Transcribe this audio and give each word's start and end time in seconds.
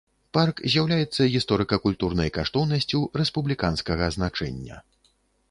Парк 0.35 0.61
з'яўляецца 0.75 1.27
гісторыка-культурнай 1.35 2.33
каштоўнасцю 2.39 3.03
рэспубліканскага 3.23 4.11
значэння. 4.19 4.83